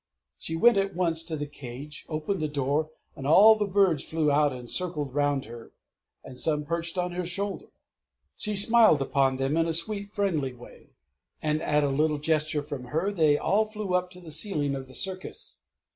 She 0.39 0.55
went 0.55 0.79
at 0.79 0.95
once 0.95 1.21
to 1.25 1.35
the 1.35 1.45
Cage, 1.45 2.07
opened 2.09 2.39
the 2.39 2.47
door, 2.47 2.89
and 3.15 3.27
all 3.27 3.53
the 3.55 3.67
Birds 3.67 4.03
flew 4.03 4.31
out 4.31 4.51
and 4.51 4.67
circled 4.67 5.13
round 5.13 5.45
her, 5.45 5.73
and 6.23 6.39
some 6.39 6.63
perched 6.63 6.97
on 6.97 7.11
her 7.11 7.23
shoulder. 7.23 7.67
She 8.35 8.55
smiled 8.55 9.03
upon 9.03 9.35
them 9.35 9.55
in 9.57 9.67
a 9.67 9.73
sweet, 9.73 10.11
friendly 10.11 10.53
way, 10.53 10.89
and 11.39 11.61
at 11.61 11.83
a 11.83 11.89
little 11.89 12.17
gesture 12.17 12.63
from 12.63 12.85
her, 12.85 13.11
they 13.11 13.37
all 13.37 13.65
flew 13.65 13.93
up 13.93 14.09
to 14.09 14.19
the 14.19 14.31
ceiling 14.31 14.73
of 14.73 14.87
the 14.87 14.95
Circus. 14.95 15.59